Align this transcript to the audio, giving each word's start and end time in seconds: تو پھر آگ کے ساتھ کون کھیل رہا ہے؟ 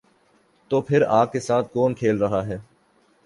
تو 0.71 0.79
پھر 0.81 1.01
آگ 1.09 1.27
کے 1.27 1.39
ساتھ 1.39 1.71
کون 1.73 1.93
کھیل 1.93 2.17
رہا 2.17 2.45
ہے؟ 2.47 2.57